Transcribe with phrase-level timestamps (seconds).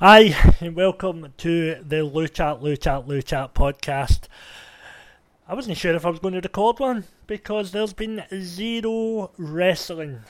[0.00, 4.28] Hi, and welcome to the Lou Chat, Lou Chat, Lou Chat podcast.
[5.48, 10.20] I wasn't sure if I was going to record one because there's been zero wrestling.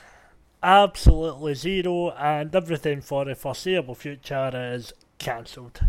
[0.63, 5.81] Absolutely zero, and everything for the foreseeable future is cancelled.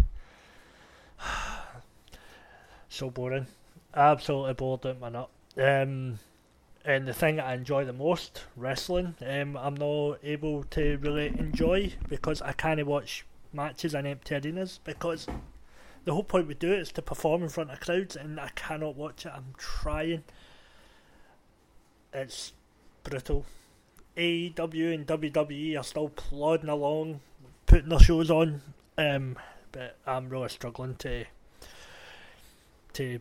[2.90, 3.46] so boring.
[3.94, 5.30] Absolutely bored out my nut.
[5.56, 6.18] Um,
[6.84, 11.94] and the thing I enjoy the most, wrestling, um, I'm not able to really enjoy
[12.10, 15.26] because I can't watch matches in empty arenas because
[16.04, 18.50] the whole point we do it is to perform in front of crowds and I
[18.54, 19.32] cannot watch it.
[19.34, 20.24] I'm trying.
[22.12, 22.52] It's
[23.02, 23.44] brutal.
[24.16, 27.20] AEW and WWE are still plodding along,
[27.66, 28.60] putting their shows on,
[28.98, 29.38] um,
[29.72, 31.24] but I'm really struggling to
[32.94, 33.20] to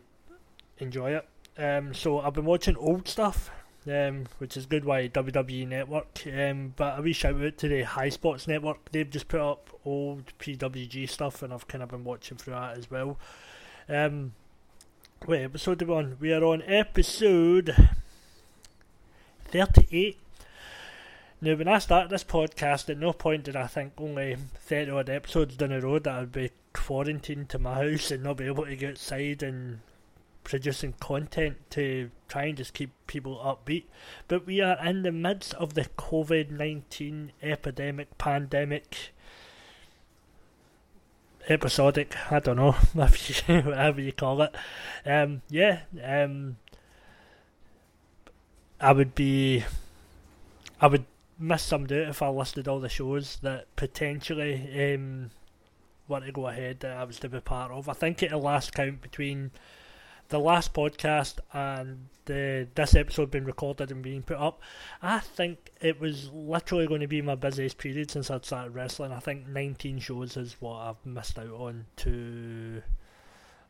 [0.78, 1.28] enjoy it.
[1.56, 3.50] Um, so I've been watching old stuff
[3.86, 6.22] um, which is good why WWE Network.
[6.26, 8.90] Um, but a wee shout out to the High Spots Network.
[8.90, 12.76] They've just put up old PWG stuff, and I've kind of been watching through that
[12.76, 13.18] as well.
[13.88, 14.32] Um,
[15.26, 16.16] wait, episode one.
[16.20, 17.74] We are on episode
[19.44, 20.18] thirty-eight.
[21.42, 25.08] Now, when I started this podcast, at no point did I think only 30 odd
[25.08, 28.66] episodes down the road that I'd be quarantined to my house and not be able
[28.66, 29.80] to get outside and
[30.44, 33.84] producing content to try and just keep people upbeat.
[34.28, 39.12] But we are in the midst of the COVID 19 epidemic, pandemic,
[41.48, 44.54] episodic, I don't know, whatever you call it.
[45.04, 46.56] Um, yeah, um,
[48.80, 49.64] I would be,
[50.80, 51.04] I would
[51.38, 55.30] miss some out if I listed all the shows that potentially um,
[56.06, 57.88] want to go ahead that I was to be part of.
[57.88, 59.50] I think at the last count between
[60.30, 64.60] the last podcast and the this episode being recorded and being put up,
[65.02, 69.12] I think it was literally going to be my busiest period since I'd started wrestling.
[69.12, 71.86] I think 19 shows is what I've missed out on.
[71.96, 72.82] To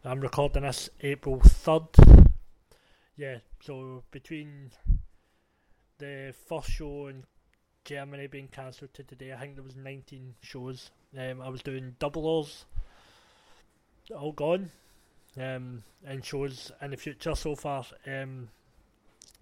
[0.04, 2.26] I'm recording this April 3rd.
[3.16, 4.70] Yeah, so between
[5.98, 7.24] the first show in
[7.84, 10.90] Germany being cancelled to today, I think there was 19 shows.
[11.18, 12.64] Um, I was doing doublers,
[14.14, 14.70] all gone
[15.38, 17.84] um, and shows in the future so far.
[18.06, 18.48] Um,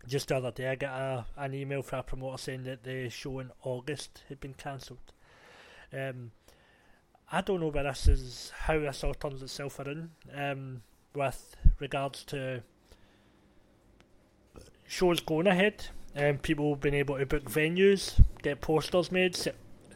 [0.07, 3.09] just the other day, I got a, an email from a promoter saying that the
[3.09, 5.13] show in August had been cancelled.
[5.93, 6.33] Um,
[7.31, 10.83] I don't know where this is, how this all turns itself around um,
[11.15, 12.63] with regards to
[14.87, 19.37] shows going ahead and um, people being able to book venues, get posters made,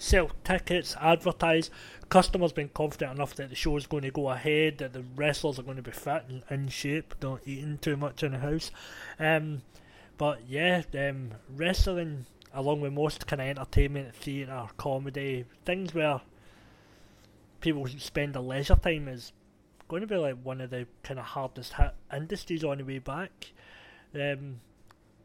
[0.03, 1.71] sell tickets, advertise.
[2.09, 5.59] Customers being confident enough that the show is going to go ahead, that the wrestlers
[5.59, 8.71] are going to be fit and in shape, not eating too much in the house.
[9.19, 9.63] Um,
[10.19, 16.21] but yeah, um, wrestling, along with most kind of entertainment, theatre, comedy, things where
[17.61, 19.33] people spend their leisure time is
[19.87, 22.99] going to be like one of the kind of hardest hit industries on the way
[22.99, 23.53] back.
[24.15, 24.61] Um,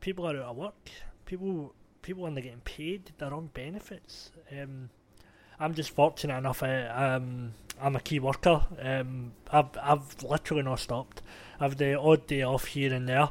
[0.02, 0.92] people are out of work.
[1.26, 1.74] People
[2.08, 3.12] people aren't getting paid.
[3.18, 4.32] They're on benefits.
[4.50, 4.90] Um,
[5.60, 6.64] I'm just fortunate enough.
[6.64, 7.52] Uh, um,
[7.82, 8.66] I'm a key worker.
[8.82, 11.22] Um, I've I've literally not stopped.
[11.60, 13.30] I've the odd day off here and there.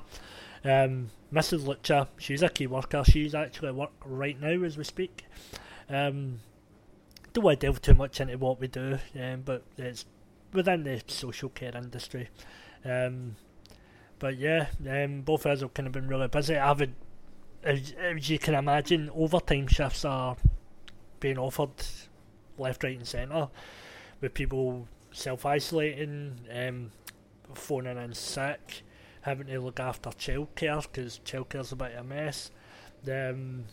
[0.62, 1.65] Um, Mrs.
[1.65, 3.03] Lucha, she's a key worker.
[3.03, 5.25] She's actually at work right now as we speak.
[5.88, 6.41] Um,
[7.32, 10.04] don't want to delve too much into what we do, um, but it's
[10.53, 12.28] within the social care industry.
[12.84, 13.36] Um,
[14.19, 16.54] but yeah, um, both of us have kind of been really busy.
[16.54, 16.92] Had
[17.66, 20.37] as, as you can imagine, overtime shifts are
[21.19, 21.71] being offered
[22.56, 23.49] left, right, and centre,
[24.21, 26.93] with people self isolating, um,
[27.54, 28.82] phoning in sick,
[29.22, 32.50] having to look after childcare because childcare's a bit of a mess.
[33.10, 33.65] Um,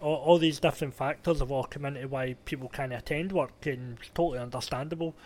[0.00, 3.98] all, all these different factors have all come into why people can't attend work, and
[3.98, 5.16] it's totally understandable.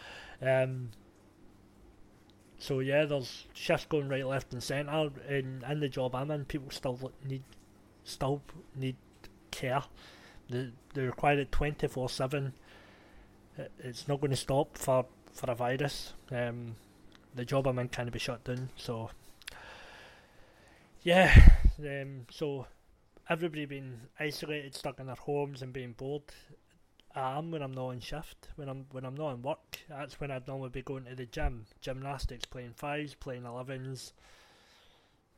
[0.41, 0.91] Um,
[2.59, 6.45] so yeah, there's shifts going right, left, and centre, and in the job I'm in,
[6.45, 7.43] people still need
[8.05, 8.43] still
[8.75, 8.97] need
[9.51, 9.83] care.
[10.49, 12.53] They, they require it 24 7.
[13.79, 16.15] It's not going to stop for, for a virus.
[16.31, 16.77] Um,
[17.35, 18.71] the job I'm in can't be shut down.
[18.77, 19.11] So,
[21.03, 21.51] yeah.
[21.79, 22.67] Um, so,
[23.29, 26.23] everybody being isolated, stuck in their homes, and being bored.
[27.15, 28.49] I am when I'm not on shift.
[28.57, 31.27] When I'm when I'm not in work, that's when I'd normally be going to the
[31.27, 34.13] gym, gymnastics, playing fives, playing elevens,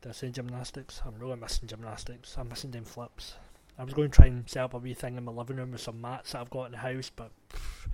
[0.05, 1.01] did I say gymnastics?
[1.03, 2.35] I'm really missing gymnastics.
[2.37, 3.33] I'm missing them flips.
[3.75, 5.71] I was going to try and set up a wee thing in my living room
[5.71, 7.87] with some mats that I've got in the house, but pff,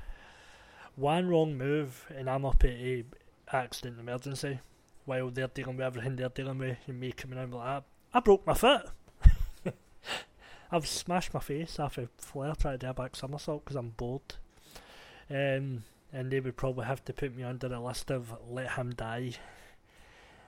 [0.98, 3.06] one wrong move and I'm up at a
[3.54, 4.60] accident emergency
[5.06, 7.84] while they're dealing with everything they're dealing with and me coming in like that.
[8.14, 8.90] I broke my foot.
[10.74, 13.92] I've smashed my face after a flare trying to do a back somersault because I'm
[13.92, 14.36] bored.
[15.30, 18.96] Um, and they would probably have to put me under a list of let him
[18.96, 19.36] die.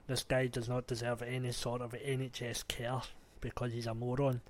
[0.07, 3.01] This guy does not deserve any sort of NHS care
[3.41, 4.41] because he's a moron.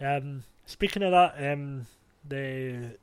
[0.00, 1.86] Um, speaking of that, um,
[2.26, 2.96] the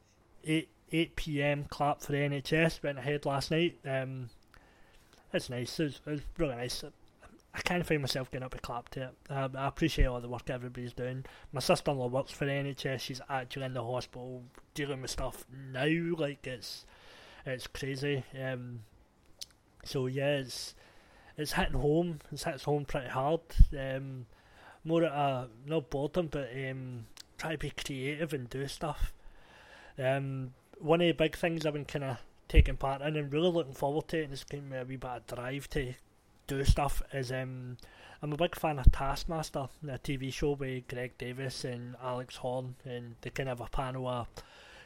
[0.44, 1.66] 8, 8 p.m.
[1.70, 3.78] clap for the NHS went ahead last night.
[3.86, 4.30] Um,
[5.34, 5.80] it's nice.
[5.80, 6.84] It's, it's really nice.
[7.54, 9.16] I can't find myself getting up to clap to it.
[9.30, 11.26] Um, I appreciate all the work everybody's doing.
[11.54, 13.00] My sister-in-law works for the NHS.
[13.00, 14.44] She's actually in the hospital
[14.74, 15.88] dealing with stuff now.
[16.18, 16.86] Like it's
[17.46, 18.26] it's crazy.
[18.42, 18.82] Um,
[19.86, 20.76] so yeah, it's
[21.38, 22.20] it's hitting home.
[22.32, 23.42] It's hitting home pretty hard.
[23.78, 24.26] Um,
[24.84, 27.06] more at a not boredom, but um,
[27.38, 29.14] try to be creative and do stuff.
[29.98, 32.18] Um, one of the big things I've been kind of
[32.48, 35.10] taking part in and really looking forward to, and it's given me a wee bit
[35.10, 35.94] of drive to
[36.48, 37.78] do stuff, is um,
[38.22, 42.76] I'm a big fan of Taskmaster, the TV show with Greg Davies and Alex Horne,
[42.86, 44.28] and they kind of have a panel of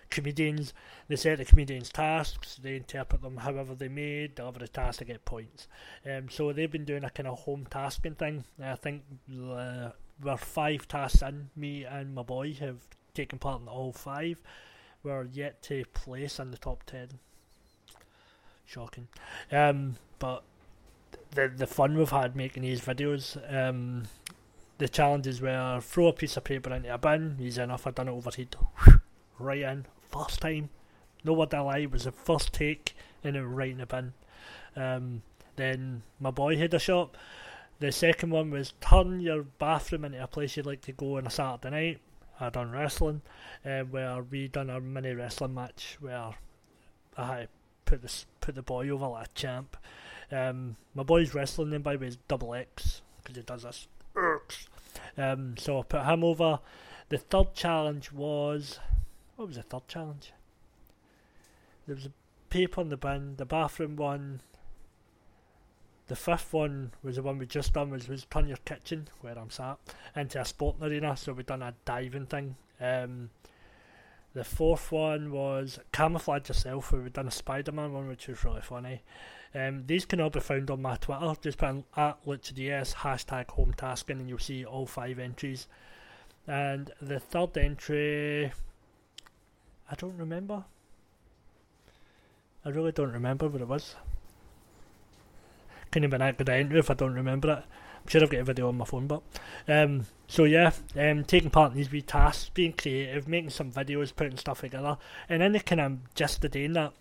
[0.10, 0.74] comedians.
[1.08, 5.06] They set the comedians tasks, they interpret them however they may, deliver the task, to
[5.06, 5.68] get points.
[6.06, 8.44] Um, so they've been doing a kind of home tasking thing.
[8.62, 9.90] I think uh,
[10.22, 12.78] we're five tasks in, me and my boy have
[13.14, 14.42] taken part in all five.
[15.04, 17.08] We're yet to place in the top ten.
[18.66, 19.08] Shocking.
[19.52, 20.44] Um, but
[21.32, 24.04] the the fun we've had making these videos, um,
[24.78, 28.08] the challenges were throw a piece of paper into a bin, easy enough, I've done
[28.08, 28.56] it overhead,
[29.40, 30.70] right in, first time.
[31.24, 34.14] No word I lie, it was the first take and it right in the bin.
[34.76, 35.22] Um,
[35.56, 37.16] then my boy had a shot.
[37.80, 41.28] The second one was turn your bathroom into a place you'd like to go on
[41.28, 42.00] a Saturday night.
[42.40, 43.22] I done wrestling,
[43.66, 46.32] uh, where we done a mini wrestling match where
[47.18, 47.48] I
[47.84, 49.76] put this put the boy over like a champ.
[50.32, 53.88] Um, my boy's wrestling name by the way is Double X because he does this.
[55.18, 56.60] Um, so I put him over.
[57.10, 58.80] The third challenge was
[59.40, 60.34] what was the third challenge?
[61.88, 62.12] There was a
[62.50, 63.38] paper in the bin.
[63.38, 64.42] The bathroom one.
[66.08, 69.40] The fifth one was the one we just done, was, was turn your kitchen, where
[69.40, 69.78] I'm sat,
[70.14, 71.16] into a sporting arena.
[71.16, 72.58] So we done a diving thing.
[72.82, 73.30] Um,
[74.34, 78.62] the fourth one was camouflage yourself, where we done a Spider-Man one, which was really
[78.62, 79.04] funny.
[79.56, 81.34] Um, these can all be found on my Twitter.
[81.42, 85.68] Just put in at LuchaDS hashtag home tasking, and you'll see all five entries.
[86.46, 88.52] And the third entry
[89.92, 90.66] I don't remember.
[92.64, 93.96] I really don't remember what it was.
[95.92, 97.64] Couldn't even good entry if I don't remember it.
[98.04, 99.24] I'm sure I've got a video on my phone, but
[99.68, 104.16] um, so yeah, um, taking part in these wee tasks, being creative, making some videos,
[104.16, 104.98] putting stuff together,
[105.28, 106.94] and then the kind of just the day in that.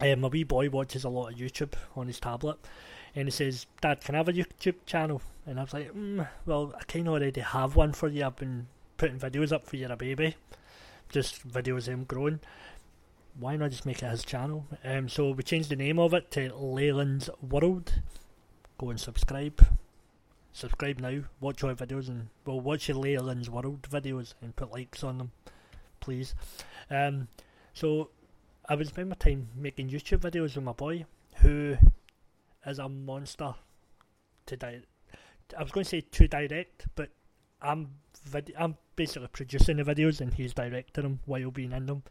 [0.00, 2.58] Um, my wee boy watches a lot of YouTube on his tablet,
[3.14, 6.26] and he says, "Dad, can I have a YouTube channel?" And I was like, mm,
[6.46, 8.24] "Well, I kind of already have one for you.
[8.24, 8.66] I've been
[8.96, 10.36] putting videos up for you, a baby."
[11.08, 12.40] Just videos him growing.
[13.38, 14.66] Why not just make it his channel?
[14.84, 18.00] Um, so we changed the name of it to Leyland's World.
[18.78, 19.66] Go and subscribe.
[20.52, 21.20] Subscribe now.
[21.40, 25.32] Watch our videos and well, watch your Leyland's World videos and put likes on them,
[26.00, 26.34] please.
[26.90, 27.28] Um,
[27.74, 28.10] so
[28.68, 31.04] I would spend my time making YouTube videos with my boy,
[31.36, 31.76] who
[32.66, 33.54] is a monster
[34.46, 34.82] to di-
[35.56, 37.10] I was going to say to direct, but
[37.60, 37.90] I'm
[38.24, 42.02] vid- I'm basically producing the videos and he's directing them while being in them.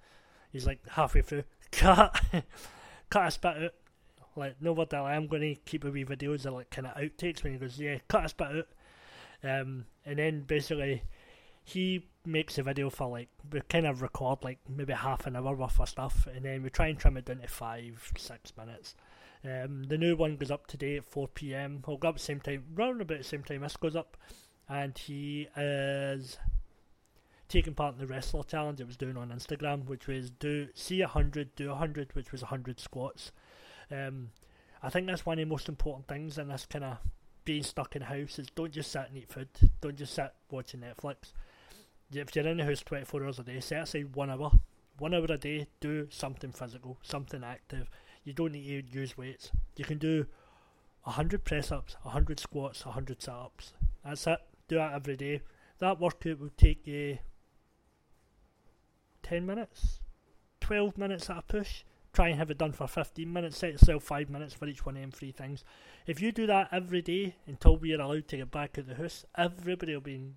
[0.52, 2.22] He's like halfway through, cut,
[3.10, 3.74] cut a spit out.
[4.36, 6.96] Like no word that I'm going to keep a wee videos of like kind of
[6.96, 8.68] outtakes when he goes, yeah, cut a spit out.
[9.44, 11.04] Um, and then basically
[11.64, 15.54] he makes a video for like we kind of record like maybe half an hour
[15.54, 18.96] worth of stuff, and then we try and trim it down to five, six minutes.
[19.44, 21.84] Um, the new one goes up today at 4 p.m.
[21.88, 24.18] I'll go up the same time, round about the same time this goes up,
[24.70, 26.38] and he is
[27.48, 31.02] taking part in the wrestler challenge it was doing on Instagram, which was do see
[31.02, 33.32] a hundred, do a hundred, which was a hundred squats.
[33.92, 34.32] Um,
[34.84, 36.98] I think that's one of the most important things in this kind of
[37.46, 39.48] being stuck in house is don't just sit and eat food.
[39.82, 41.32] Don't just sit watching Netflix.
[42.12, 44.52] If you're in the house 24 hours a day, set aside one hour.
[45.00, 47.90] One hour a day, do something physical, something active.
[48.24, 49.52] You don't need to use weights.
[49.78, 50.26] You can do
[51.04, 53.74] 100 press ups, 100 squats, 100 sit ups.
[54.04, 54.40] That's it.
[54.68, 55.42] Do that every day.
[55.80, 57.20] That workout will take you
[59.24, 60.00] 10 minutes,
[60.62, 61.84] 12 minutes at a push.
[62.14, 63.58] Try and have it done for 15 minutes.
[63.58, 65.64] Set yourself 5 minutes for each one of them three things.
[66.08, 68.96] If you do that every day until we are allowed to get back at the
[68.96, 70.36] house, everybody will be in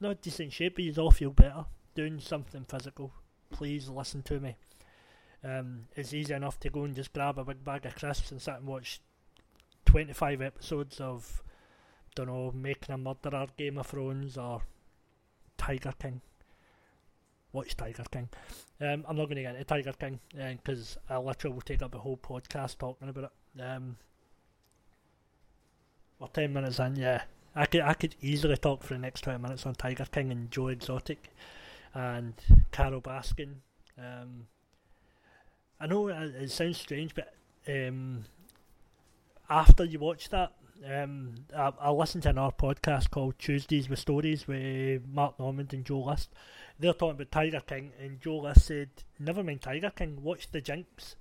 [0.00, 3.12] not decent shape, but you'll all feel better doing something physical.
[3.50, 4.56] Please listen to me.
[5.42, 8.40] Um, it's easy enough to go and just grab a big bag of crisps and
[8.40, 9.00] sit and watch
[9.84, 11.42] 25 episodes of,
[12.14, 14.62] don't know, Making a Murderer, Game of Thrones, or
[15.56, 16.20] Tiger King.
[17.52, 18.28] watch Tiger King.
[18.80, 21.82] Um, I'm not going to get into Tiger King because uh, I literally will take
[21.82, 23.60] up a whole podcast talking about it.
[23.62, 23.96] Um,
[26.18, 27.22] we're ten minutes in, yeah.
[27.56, 30.50] I could I could easily talk for the next twenty minutes on Tiger King and
[30.50, 31.30] Joe Exotic
[31.94, 32.34] and
[32.72, 33.54] Carole Baskin.
[33.96, 34.48] Um,
[35.80, 37.32] I know it, it, sounds strange, but
[37.68, 38.24] um,
[39.48, 40.52] after you watch that,
[40.90, 45.84] um, I, I listened to another podcast called Tuesdays with Stories with Mark Normand and
[45.84, 46.30] Joe List.
[46.78, 50.60] They're talking about Tiger King, and Joe List said, "Never mind Tiger King, watch The
[50.60, 51.16] Jinx."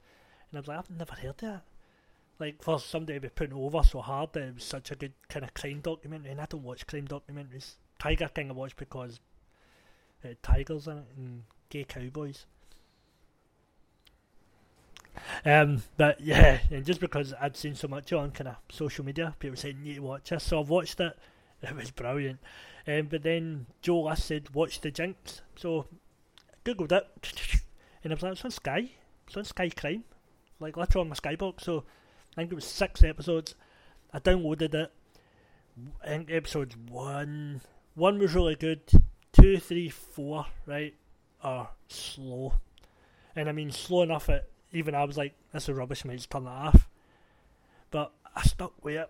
[0.50, 1.63] And I was like, "I've never heard that."
[2.39, 5.13] Like for somebody to be putting over so hard that it was such a good
[5.29, 7.75] kind of crime documentary, and I don't watch crime documentaries.
[8.00, 9.19] Tiger King I watch because
[10.25, 12.45] uh, tigers in it and gay cowboys.
[15.46, 19.36] Um, but yeah, and just because I'd seen so much on kind of social media,
[19.39, 21.17] people saying you need to watch this, so I've watched it.
[21.65, 22.41] It was brilliant.
[22.86, 25.86] Um, but then Joe List said watch the Jinx, so
[26.51, 27.08] I googled it,
[28.03, 28.89] and I was like, it's on Sky,
[29.25, 30.03] it's on Sky Crime,
[30.60, 31.62] like literally on my Skybox.
[31.62, 31.86] So
[32.34, 33.55] I think it was six episodes.
[34.12, 34.91] I downloaded it.
[36.03, 37.62] I think episode one,
[37.96, 38.82] one was really good.
[39.32, 40.96] Two, three, four, right,
[41.41, 42.55] are slow,
[43.38, 46.32] and I mean slow enough that even I was like, this is rubbish, mate, just
[46.32, 46.89] turn that off.
[47.92, 49.10] But I stuck with it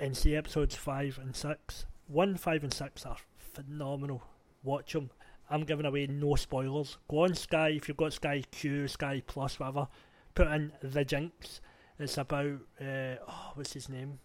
[0.00, 1.86] and see episodes 5 and 6.
[2.08, 4.22] 1, 5 and 6 are phenomenal.
[4.62, 5.10] Watch them.
[5.50, 6.96] I'm giving away no spoilers.
[7.08, 9.88] Go on Sky, if you've got Sky Q, Sky Plus, whatever,
[10.34, 11.60] put in The Jinx.
[11.98, 14.18] It's about, uh, oh, what's his name?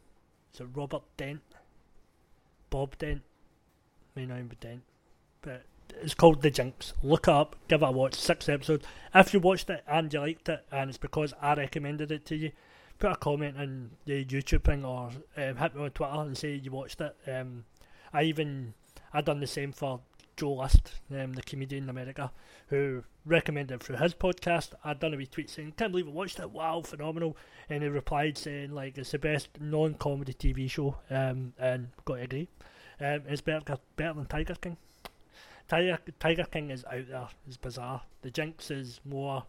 [0.53, 1.41] Is it Robert Dent?
[2.69, 3.21] Bob Dent?
[4.15, 4.83] May not be Dent.
[5.41, 5.63] But
[6.01, 6.93] it's called The Jinx.
[7.03, 8.15] Look it up, give it a watch.
[8.15, 8.85] Six episodes.
[9.13, 12.35] If you watched it and you liked it, and it's because I recommended it to
[12.35, 12.51] you,
[12.99, 16.55] put a comment in the YouTube thing or um, hit me on Twitter and say
[16.55, 17.15] you watched it.
[17.27, 17.65] Um,
[18.13, 18.73] I even
[19.13, 20.01] I done the same for
[20.35, 22.31] Joe List, um, the comedian in America,
[22.67, 24.73] who recommended through his podcast.
[24.83, 26.51] I'd done a wee tweet saying, "Can't believe I watched it!
[26.51, 27.35] Wow, phenomenal!"
[27.69, 32.21] And he replied saying, "Like it's the best non-comedy TV show," um, and got to
[32.21, 32.49] agree.
[32.99, 34.77] Um, it's better better than Tiger King.
[35.67, 37.27] Tiger Tiger King is out there.
[37.47, 38.01] It's bizarre.
[38.21, 39.43] The Jinx is more.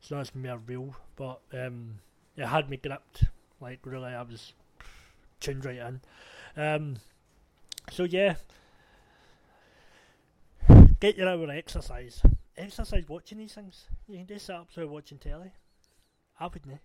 [0.00, 1.98] It's not as more real, but um,
[2.36, 3.24] it had me gripped.
[3.60, 4.54] Like really, I was
[5.40, 6.00] tuned right in.
[6.56, 6.96] Um,
[7.90, 8.36] so yeah,
[11.00, 12.22] get your hour exercise.
[12.56, 13.86] Exercise watching these things.
[14.08, 15.52] You can just sit up so watching telly.
[16.40, 16.80] I wouldn't.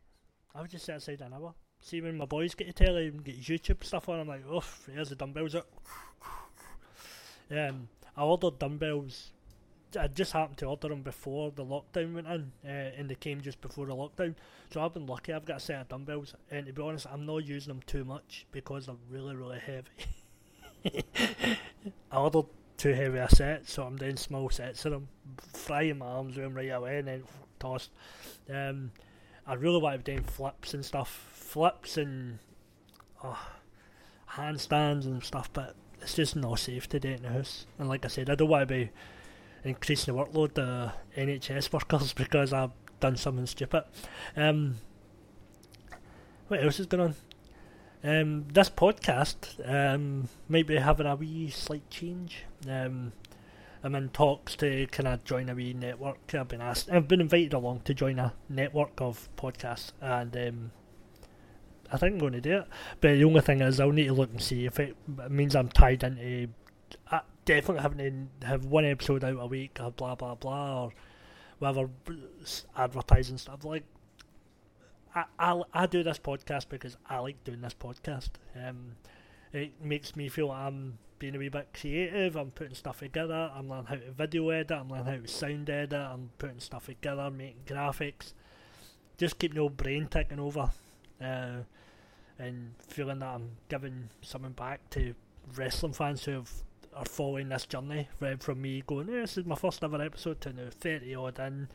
[0.54, 1.54] I would just sit aside an hour.
[1.80, 4.64] See when my boys get a telly and get YouTube stuff on, I'm like, oh,
[4.92, 5.56] here's the dumbbells.
[5.56, 5.68] Up.
[7.52, 9.32] Um, I ordered dumbbells.
[9.98, 13.42] I just happened to order them before the lockdown went in, uh, and they came
[13.42, 14.36] just before the lockdown.
[14.72, 15.34] So I've been lucky.
[15.34, 18.04] I've got a set of dumbbells, and to be honest, I'm not using them too
[18.04, 19.88] much because they're really, really heavy.
[22.12, 22.46] I ordered
[22.78, 25.08] too heavy a set, so I'm doing small sets of them,
[25.54, 27.24] frying my arms with them right away, and then
[27.60, 27.92] tossed.
[28.54, 28.92] Um,
[29.46, 32.40] I really want to be doing flips and stuff, flips and
[33.24, 33.40] oh,
[34.32, 37.66] handstands and stuff, but it's just not safe to in the house.
[37.78, 38.90] And like I said, I don't want to be
[39.64, 43.84] increasing the workload of NHS workers because I've done something stupid.
[44.36, 44.76] Um,
[46.48, 47.16] what else is going on?
[48.04, 52.46] Um, this podcast um, might be having a wee slight change.
[52.70, 53.12] Um,
[53.84, 56.34] I'm in talks to kind of join a wee network.
[56.34, 60.72] I've been asked, I've been invited along to join a network of podcasts, and um,
[61.92, 62.68] I think I'm going to do it.
[63.02, 64.96] But the only thing is, I'll need to look and see if it
[65.30, 66.50] means I'm tied into.
[67.12, 70.92] Uh, definitely having to have one episode out a week, or blah blah blah, or
[71.60, 71.90] whatever
[72.76, 73.64] advertising stuff.
[73.64, 73.84] Like,
[75.16, 78.30] I I, I do this podcast because I like doing this podcast.
[78.56, 78.96] Um,
[79.54, 82.36] it makes me feel I'm being a wee bit creative.
[82.36, 83.52] I'm putting stuff together.
[83.56, 84.72] I'm learning how to video edit.
[84.72, 85.94] I'm learning how to sound edit.
[85.94, 88.34] I'm putting stuff together, making graphics.
[89.18, 90.70] Just keep no brain ticking over.
[91.22, 91.64] Uh,
[92.40, 95.16] and feeling that I'm giving something back to
[95.56, 96.52] wrestling fans who have,
[96.96, 100.42] are following this journey right from me going, yeah, this is my first ever episode
[100.42, 101.68] to now 30 odd in.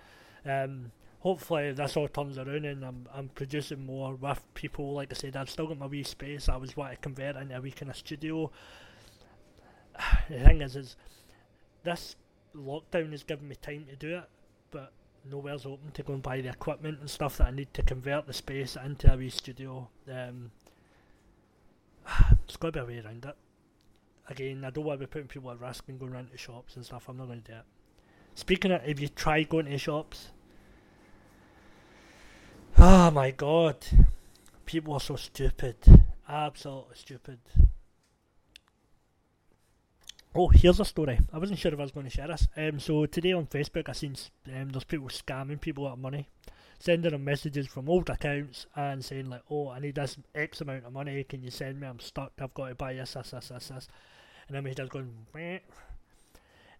[0.44, 4.92] Um, hopefully this all turns around and I'm, I'm producing more with people.
[4.94, 6.48] Like I said, I've still got my wee space.
[6.48, 8.50] I was wanting to convert into a wee in a studio.
[10.28, 10.96] The thing is, is
[11.82, 12.16] this
[12.56, 14.28] lockdown has given me time to do it,
[14.70, 14.92] but
[15.30, 18.26] nowhere's open to go and buy the equipment and stuff that I need to convert
[18.26, 19.88] the space into a wee studio.
[20.10, 20.50] Um,
[22.44, 23.36] it's got to be a way around it.
[24.28, 26.76] Again, I don't want to be putting people at risk and going around to shops
[26.76, 27.08] and stuff.
[27.08, 27.64] I'm not going to do it.
[28.34, 30.28] Speaking of, if you try going to shops,
[32.78, 33.76] oh my god,
[34.64, 35.76] people are so stupid,
[36.28, 37.38] absolutely stupid.
[40.34, 41.20] Oh, here's a story.
[41.30, 42.48] I wasn't sure if I was going to share this.
[42.56, 44.16] Um, so today on Facebook, I seen
[44.56, 46.26] um, there's people scamming people out of money,
[46.78, 50.86] sending them messages from old accounts and saying like, "Oh, I need this X amount
[50.86, 51.22] of money.
[51.24, 51.86] Can you send me?
[51.86, 52.32] I'm stuck.
[52.40, 53.88] I've got to buy this, this, this, this, this."
[54.48, 55.12] And then he does going.
[55.34, 55.58] Meh.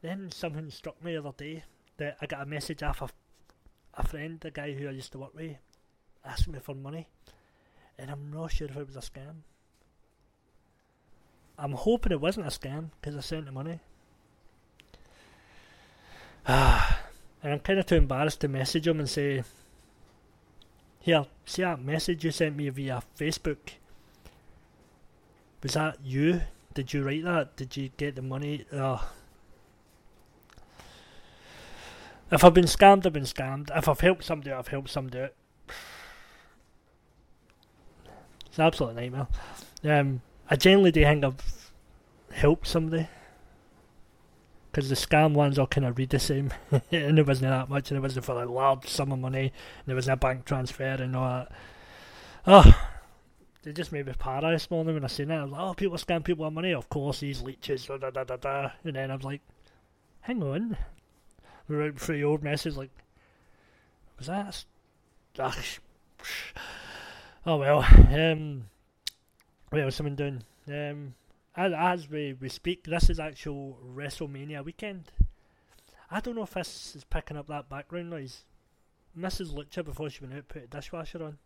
[0.01, 1.65] Then something struck me the other day
[1.99, 3.11] that I got a message off a,
[3.93, 5.59] a friend, the guy who I used to work with,
[6.25, 7.07] asking me for money,
[7.99, 9.43] and I'm not sure if it was a scam.
[11.59, 13.81] I'm hoping it wasn't a scam because I sent the money.
[16.47, 17.01] Ah,
[17.43, 19.45] and I'm kind of too embarrassed to message him and say,
[21.01, 23.75] "Here, see that message you sent me via Facebook?
[25.63, 26.43] Was that you?
[26.75, 27.57] Did you write that?
[27.57, 29.09] Did you get the money?" Oh.
[32.33, 33.71] If I've been scammed, I've been scammed.
[33.77, 35.29] If I've helped somebody, I've helped somebody.
[38.47, 39.29] It's an absolute nightmare.
[39.85, 41.71] Um, I generally do think I've
[42.33, 43.09] helped somebody.
[44.71, 46.51] Because the scam ones all kind of read the same.
[46.91, 49.87] and it wasn't that much, and it wasn't for a large sum of money, and
[49.87, 51.53] there was a bank transfer and all that.
[52.47, 52.89] Oh,
[53.63, 55.37] they just made me para this morning when I seen it.
[55.37, 56.73] I was like, oh, people scam people of money.
[56.73, 58.71] Of course, these leeches, da da da da.
[58.83, 59.43] And then I was like,
[60.23, 60.77] hang on.
[61.69, 62.91] We went through the old message, like,
[64.19, 64.65] was that?
[65.39, 65.55] Ugh.
[67.45, 67.85] Oh well.
[68.13, 68.65] Um,
[69.73, 70.43] what was someone doing?
[70.69, 71.15] Um,
[71.57, 75.13] as, as we, we speak, this is actual WrestleMania weekend.
[76.11, 78.43] I don't know if this is picking up that background noise.
[79.19, 79.55] Mrs.
[79.55, 81.39] Lucha, before she went out, put a dishwasher on.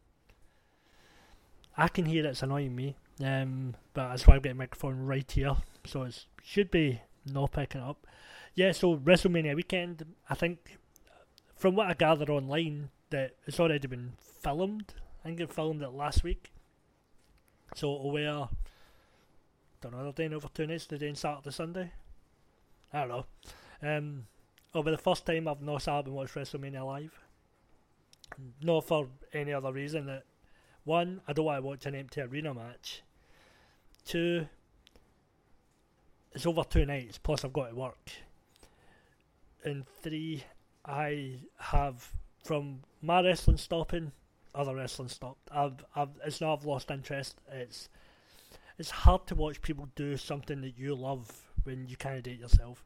[1.77, 5.31] I can hear it's annoying me, um, but that's why I've got a microphone right
[5.31, 7.01] here, so it should be
[7.33, 8.09] not picking up.
[8.57, 10.79] Yeah, so WrestleMania weekend, I think,
[11.55, 14.95] from what I gathered online, that it's already been filmed.
[15.23, 16.51] I think it filmed it last week.
[17.75, 18.49] So it'll wear
[19.81, 21.93] don't know, they're doing over two nights, they're doing Saturday, Sunday.
[22.93, 23.27] I don't know.
[23.83, 24.27] Um,
[24.73, 27.19] be the first time I've not sat and watched WrestleMania live.
[28.63, 30.25] Not for any other reason that
[30.85, 33.03] one, I don't want to watch an empty arena match.
[34.05, 34.47] Two,
[36.33, 38.11] it's over two nights, plus I've got to work.
[39.65, 40.45] And three,
[40.85, 42.13] I have
[42.45, 44.13] from my wrestling stopping,
[44.57, 45.49] other wrestling stopped.
[45.53, 47.41] I've, I've, it's not I've lost interest.
[47.53, 47.89] It's
[48.79, 51.31] it's hard to watch people do something that you love
[51.65, 52.85] when you kind of do it yourself.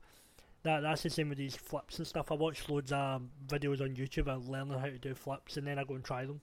[0.62, 2.30] That that's the same with these flips and stuff.
[2.30, 5.78] I watch loads of videos on YouTube of learning how to do flips, and then
[5.78, 6.40] I go and try them.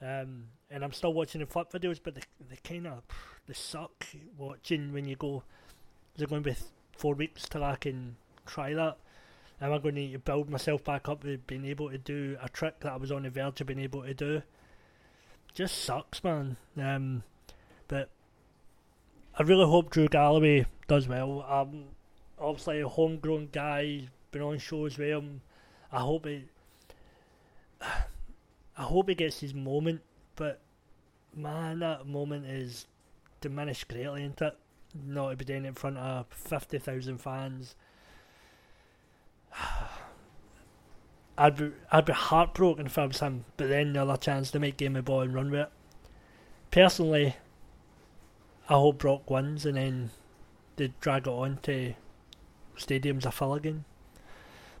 [0.00, 3.02] Um, and I'm still watching the flip videos, but they they kind of
[3.46, 5.42] they suck watching when you go.
[6.14, 6.56] Is it going to be
[6.96, 8.98] four weeks till I can try that?
[9.60, 12.48] Am I going to to build myself back up to being able to do a
[12.48, 14.42] trick that I was on the verge of being able to do?
[15.56, 16.58] Just sucks, man.
[16.76, 17.22] Um,
[17.88, 18.10] but
[19.38, 21.46] I really hope Drew Galloway does well.
[21.48, 21.84] Um,
[22.38, 25.40] obviously a homegrown guy, been on shows with him.
[25.90, 26.44] I hope he,
[27.80, 30.02] I hope he gets his moment,
[30.36, 30.60] but
[31.34, 32.84] man, that moment is
[33.40, 34.58] diminished greatly, isn't it?
[35.06, 37.76] Not to be doing it in front of fifty thousand fans.
[41.38, 44.58] I'd be I'd be heartbroken if I was him, but then the other chance to
[44.58, 45.70] make game of ball and run with it.
[46.70, 47.36] Personally,
[48.68, 50.10] I hope Brock wins and then
[50.76, 51.94] they drag it on to
[52.76, 53.84] stadiums are full again.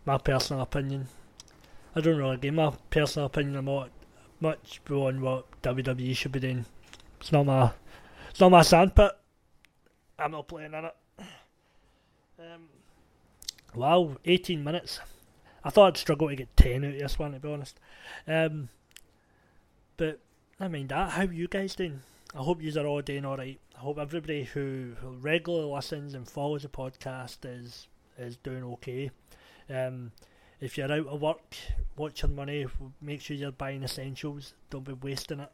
[0.04, 1.08] My personal opinion.
[1.94, 3.90] I don't really give my personal opinion about
[4.40, 6.66] much beyond what WWE should be doing.
[7.20, 7.72] It's not my
[8.30, 9.12] it's not my sandpit.
[10.18, 10.96] I'm not playing in it.
[12.38, 12.68] Um,
[13.74, 15.00] wow, 18 minutes.
[15.66, 17.80] I thought I'd struggle to get 10 out of this one, to be honest.
[18.28, 18.68] Um,
[19.96, 20.20] but
[20.60, 21.10] I mean that.
[21.10, 22.02] How you guys doing?
[22.32, 23.58] I hope you are all doing alright.
[23.74, 29.10] I hope everybody who, regularly listens and follows the podcast is is doing okay.
[29.68, 30.12] Um,
[30.60, 31.56] if you're out of work,
[31.96, 32.66] watch your money.
[33.02, 34.54] Make sure you're buying essentials.
[34.70, 35.50] Don't be wasting it.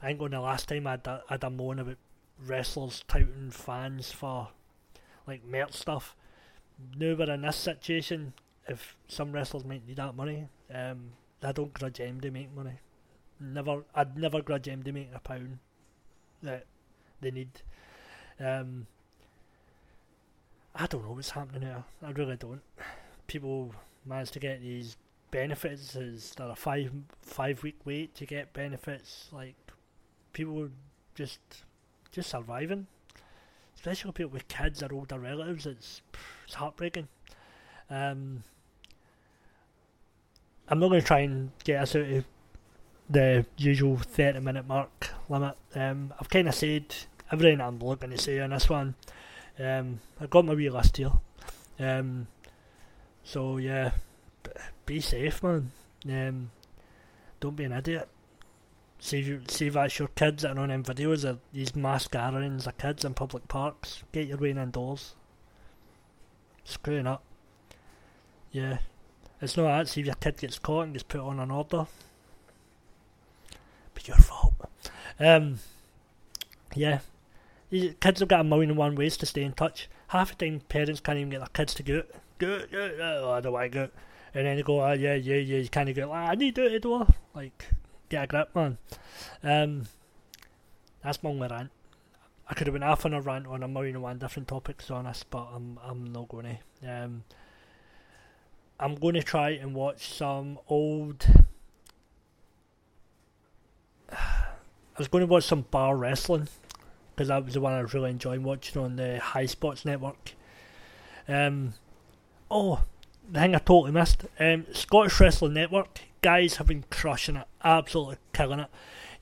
[0.00, 1.98] I think on the last time I had a, had a moan about
[2.46, 4.50] wrestlers touting fans for
[5.26, 6.14] like merch stuff.
[6.96, 8.34] Now we're in this situation.
[8.68, 11.10] If some wrestlers might need that money, um,
[11.42, 12.80] I don't grudge them to make money.
[13.38, 15.58] Never, I'd never grudge them to make a pound.
[16.42, 16.66] That
[17.20, 17.48] they need.
[18.40, 18.86] Um,
[20.74, 21.84] I don't know what's happening here.
[22.02, 22.60] I really don't.
[23.26, 23.74] People
[24.04, 24.96] manage to get these
[25.30, 29.28] benefits as there a five five week wait to get benefits.
[29.32, 29.54] Like
[30.32, 30.68] people
[31.14, 31.40] just
[32.12, 32.86] just surviving,
[33.74, 35.66] especially people with kids or older relatives.
[35.66, 36.02] It's
[36.44, 37.08] it's heartbreaking.
[37.88, 38.42] Um,
[40.68, 42.24] I'm not going to try and get us out of
[43.08, 45.56] the usual 30 minute mark limit.
[45.74, 46.94] Um, I've kind of said
[47.30, 48.94] everything I'm looking to say on this one.
[49.58, 51.12] Um, I got my wee list here.
[51.78, 52.26] Um,
[53.22, 53.92] so yeah,
[54.86, 55.70] be safe, man.
[56.08, 56.50] Um,
[57.40, 58.08] don't be an idiot.
[58.98, 59.26] See if
[59.60, 63.04] you that's your kids that are on them videos of these mass gatherings of kids
[63.04, 64.02] in public parks.
[64.12, 65.14] Get your way indoors.
[66.64, 67.22] Screwing up.
[68.50, 68.78] Yeah.
[69.40, 69.88] It's not that.
[69.88, 71.86] See if your kid gets caught and gets put on an order.
[73.94, 74.54] Be your fault.
[75.18, 75.58] Um.
[76.74, 77.00] Yeah.
[77.70, 79.88] These kids have got a million and one ways to stay in touch.
[80.08, 82.06] Half the time, parents can't even get their kids to go out.
[82.38, 83.88] Go go oh, I don't want to go.
[84.34, 86.30] And then they go, oh, yeah, yeah, yeah, you can't go out.
[86.30, 87.06] I need to do it, door.
[87.34, 87.70] Like,
[88.08, 88.76] get a grip, man.
[89.42, 89.86] Um,
[91.02, 91.70] that's my only rant.
[92.48, 94.90] I could have been half on a rant on a million and one different topics
[94.90, 97.04] on this, but I'm I'm not going to.
[97.04, 97.24] Um,
[98.78, 101.26] I'm going to try and watch some old.
[104.12, 106.48] I was going to watch some bar wrestling
[107.14, 110.32] because that was the one I was really enjoying watching on the High Spots Network.
[111.28, 111.74] Um,
[112.50, 112.82] oh,
[113.30, 114.26] the thing I totally missed.
[114.38, 118.68] Um, Scottish Wrestling Network guys have been crushing it, absolutely killing it.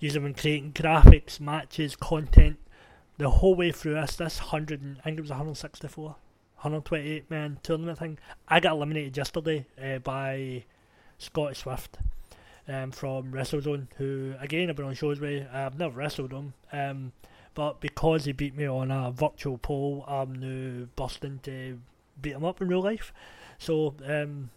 [0.01, 2.59] You've been creating graphics, matches, content
[3.19, 4.17] the whole way through this.
[4.17, 6.17] This hundred, I think it was 164,
[6.65, 8.19] 128 man tournament thing.
[8.49, 10.65] I got eliminated yesterday uh, by
[11.19, 11.99] Scotty Swift
[12.67, 15.47] um, from WrestleZone, who again I've been on shows with.
[15.53, 17.13] I've never wrestled him, um,
[17.55, 21.81] but because he beat me on a virtual poll, I'm now busting to
[22.21, 23.13] beat him up in real life.
[23.59, 24.49] So um,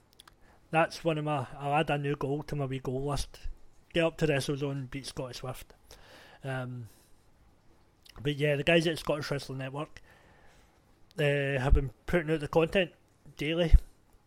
[0.72, 1.46] that's one of my.
[1.60, 3.38] I'll add a new goal to my wee goal list.
[3.94, 5.74] Get up to WrestleZone, beat Scotty Swift.
[6.42, 6.88] Um,
[8.22, 10.02] but yeah, the guys at Scottish Wrestling Network
[11.20, 12.92] uh, have been putting out the content
[13.38, 13.74] daily.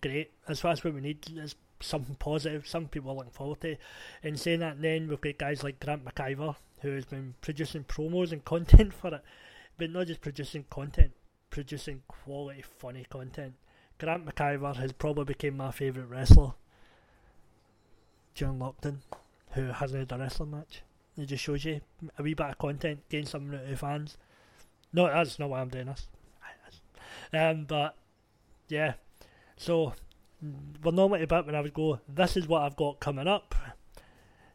[0.03, 0.31] Great.
[0.47, 1.27] That's, that's what we need.
[1.37, 3.77] Is something positive, some people are looking forward to.
[4.23, 8.33] In saying that, then we've got guys like Grant McIver who has been producing promos
[8.33, 9.23] and content for it,
[9.77, 11.13] but not just producing content,
[11.51, 13.55] producing quality, funny content.
[13.99, 16.53] Grant McIver has probably become my favourite wrestler
[18.35, 18.99] during lockdown,
[19.53, 20.83] who hasn't had a wrestling match.
[21.19, 21.81] It just shows you
[22.19, 24.17] a wee bit of content, something out of fans.
[24.93, 26.09] No, that's not why I'm doing this.
[27.33, 27.97] Um, but
[28.69, 28.95] yeah,
[29.57, 29.95] so
[30.83, 33.55] we're normally about when I would go, this is what I've got coming up.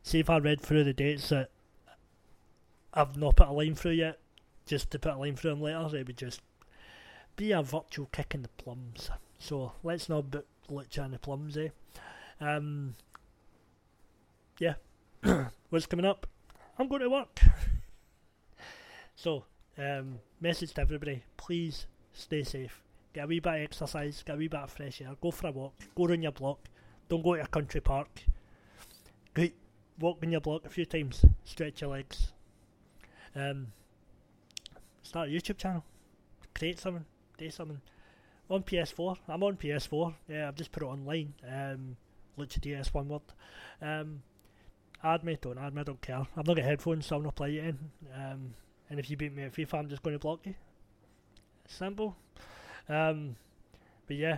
[0.04, 1.50] See if I read through the dates that
[2.94, 4.20] I've not put a line through yet,
[4.66, 6.42] just to put a line through them later, it would just
[7.36, 9.10] be a virtual kick in the plums.
[9.40, 11.70] So let's not book Lucha in the plums, eh?
[12.40, 12.96] Um,
[14.60, 14.76] yeah.
[15.70, 16.28] What's coming up?
[16.78, 17.40] I'm going to work.
[19.16, 19.46] so,
[19.78, 21.86] um, message to everybody: please
[22.16, 22.82] stay safe.
[23.14, 24.24] Get a wee bit of exercise.
[24.24, 25.16] Get a wee bit of fresh air.
[25.22, 25.74] Go for a walk.
[25.96, 26.60] Go around your block.
[27.08, 28.10] Don't go to a country park.
[29.34, 29.48] Go
[30.00, 31.24] walk in your block a few times.
[31.44, 32.34] Stretch your legs.
[33.36, 33.68] Um,
[35.04, 35.84] start a YouTube channel.
[36.54, 37.06] Create something.
[37.38, 37.82] Do something.
[38.50, 39.18] On PS4.
[39.28, 40.14] I'm on PS4.
[40.28, 41.34] Yeah, I've just put it online.
[41.50, 41.98] Um,
[42.38, 43.22] Lucha DS, one word.
[43.82, 44.22] Um,
[45.04, 46.26] add me, don't add me, I don't care.
[46.36, 47.80] I've not got headphones, so I'm not playing it in.
[48.14, 48.54] Um,
[48.90, 50.56] and if you beat me at FIFA, I'm just going to block you.
[51.68, 52.16] Simple.
[52.88, 53.36] Um,
[54.08, 54.38] but yeah,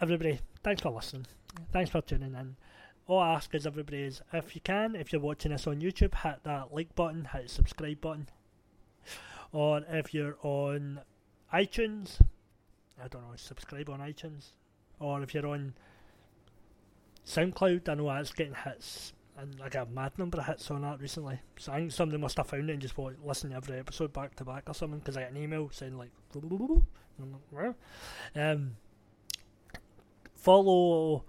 [0.00, 1.26] everybody, thanks for listening.
[1.72, 2.56] Thanks for tuning in.
[3.06, 6.14] All I ask is everybody is if you can, if you're watching this on YouTube,
[6.22, 8.28] hit that like button, hit the subscribe button.
[9.52, 11.00] Or if you're on
[11.52, 12.20] iTunes,
[13.02, 14.52] I don't know, subscribe on iTunes.
[15.00, 15.74] Or if you're on
[17.26, 21.00] SoundCloud, I know that's getting hits, and got a mad number of hits on that
[21.00, 21.40] recently.
[21.58, 24.12] So I think somebody must have found it and just want listen to every episode
[24.12, 24.98] back to back or something.
[24.98, 26.10] Because I got an email saying like,
[28.36, 28.76] um,
[30.34, 31.24] follow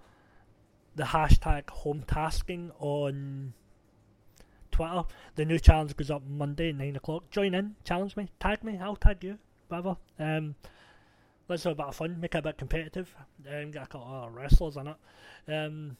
[0.94, 3.54] the hashtag home tasking on
[4.70, 5.04] Twitter.
[5.36, 7.30] The new challenge goes up Monday nine o'clock.
[7.30, 9.38] Join in, challenge me, tag me, I'll tag you,
[9.68, 9.96] whatever.
[10.18, 10.54] Um,
[11.48, 13.14] let's have a bit of fun, make it a bit competitive.
[13.50, 14.96] Um, get a couple of wrestlers in it.
[15.48, 15.96] Um,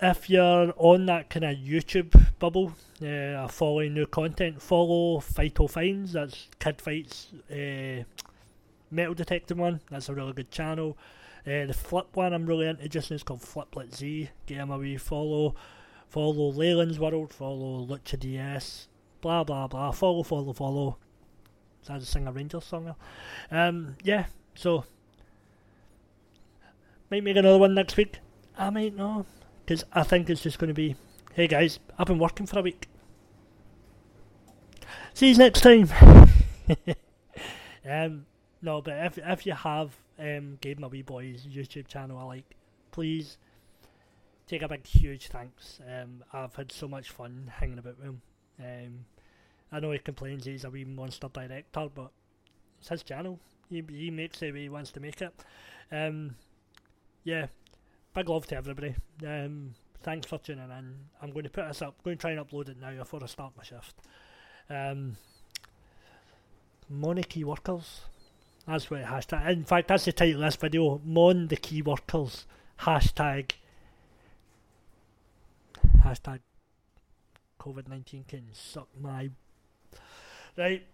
[0.00, 2.72] if you're on that kind of YouTube bubble,
[3.04, 6.12] uh, following new content, follow Fighto Finds.
[6.12, 8.04] That's Kid Fights uh,
[8.90, 9.80] Metal Detecting one.
[9.90, 10.96] That's a really good channel.
[11.46, 14.30] Uh, the Flip one I'm really into just is called Fliplet Z.
[14.46, 15.54] Give him a wee follow.
[16.08, 17.32] Follow Leyland's World.
[17.32, 18.88] Follow Lucha DS.
[19.20, 19.90] Blah blah blah.
[19.90, 20.98] Follow, follow, follow.
[21.82, 22.94] So I just sing a Rangers song.
[23.50, 24.26] Um, yeah.
[24.54, 24.84] So
[27.10, 28.18] might make another one next week.
[28.56, 29.26] I might not.
[29.68, 30.96] Because I think it's just going to be,
[31.34, 32.88] hey guys, I've been working for a week.
[35.12, 35.90] See you next time.
[37.86, 38.24] um,
[38.62, 42.56] no, but if if you have um, gave my wee boy's YouTube channel a like,
[42.92, 43.36] please
[44.46, 45.80] take a big huge thanks.
[45.86, 48.22] Um, I've had so much fun hanging about with him.
[48.58, 49.04] Um,
[49.70, 52.10] I know he complains he's a wee monster director, but
[52.78, 53.38] it's his channel.
[53.68, 55.34] He, he makes it way he wants to make it.
[55.92, 56.36] Um,
[57.22, 57.48] yeah,
[58.18, 58.96] big love to everybody.
[59.24, 60.94] Um, thanks for tuning in.
[61.22, 61.94] I'm going to put this up.
[61.98, 63.94] I'm going to try and upload it now before I start my shift.
[64.68, 65.16] Um,
[66.88, 68.00] Mon key workers.
[68.66, 69.48] That's what hashtag.
[69.50, 71.00] In fact, that's the title of this video.
[71.04, 72.44] Mon the key workers.
[72.80, 73.52] Hashtag.
[76.04, 76.40] Hashtag.
[77.60, 79.30] COVID nineteen can suck my.
[80.56, 80.84] Right.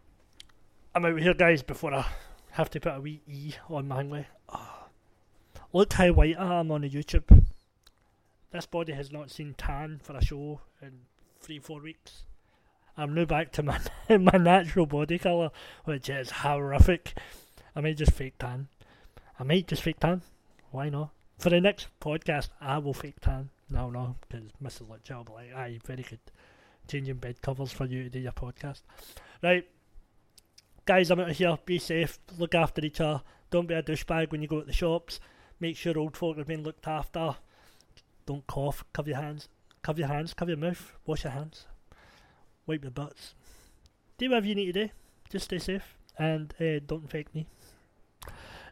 [0.94, 1.62] I'm out here, guys.
[1.62, 2.04] Before I
[2.50, 4.26] have to put a wee e on my hangway.
[4.50, 4.83] Oh.
[5.74, 7.46] Look how white I am on the YouTube.
[8.52, 11.00] This body has not seen tan for a show in
[11.40, 12.22] three, four weeks.
[12.96, 15.50] I'm now back to my my natural body colour,
[15.84, 17.14] which is horrific.
[17.74, 18.68] I might just fake tan.
[19.36, 20.22] I might just fake tan.
[20.70, 21.10] Why not?
[21.40, 23.50] For the next podcast, I will fake tan.
[23.68, 24.86] No, no, because Mrs.
[24.86, 26.20] Lucha will be like, aye, very good.
[26.86, 28.82] Changing bed covers for you to do your podcast.
[29.42, 29.66] Right.
[30.86, 31.58] Guys, I'm out of here.
[31.66, 32.20] Be safe.
[32.38, 33.22] Look after each other.
[33.50, 35.18] Don't be a douchebag when you go to the shops.
[35.64, 37.36] Make sure old folk are being looked after.
[38.26, 38.84] Don't cough.
[38.92, 39.48] Cover your hands.
[39.80, 40.34] Cover your hands.
[40.34, 40.92] Cover your mouth.
[41.06, 41.64] Wash your hands.
[42.66, 43.32] Wipe your butts.
[44.18, 44.92] Do whatever you need to do.
[45.30, 47.46] Just stay safe and uh, don't infect me.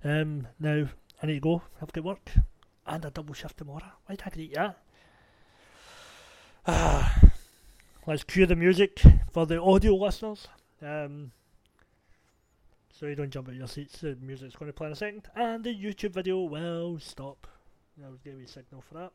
[0.05, 0.89] Um, now
[1.23, 1.63] I need to go.
[1.81, 2.31] Have get work
[2.87, 3.93] and a double shift tomorrow.
[4.05, 4.55] Why I eat
[6.67, 7.23] that?
[8.07, 9.01] Let's cue the music
[9.33, 10.47] for the audio listeners.
[10.83, 11.33] Um,
[13.03, 13.99] so you don't jump out of your seats.
[13.99, 17.49] The music's going to play in a second, and the YouTube video will stop.
[18.01, 19.11] I was giving you a signal for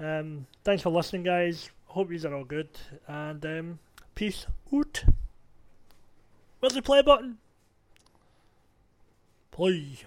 [0.00, 0.18] that.
[0.18, 1.70] Um, thanks for listening, guys.
[1.84, 2.70] Hope these are all good,
[3.06, 3.78] and um,
[4.16, 5.04] peace out.
[6.58, 7.38] Where's the play button?
[9.52, 9.98] Play.